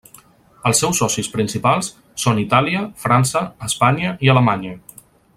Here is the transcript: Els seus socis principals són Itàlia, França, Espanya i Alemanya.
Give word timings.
Els 0.69 0.79
seus 0.83 1.01
socis 1.01 1.27
principals 1.33 1.89
són 2.23 2.41
Itàlia, 2.45 2.81
França, 3.03 3.43
Espanya 3.69 4.15
i 4.29 4.33
Alemanya. 4.35 4.73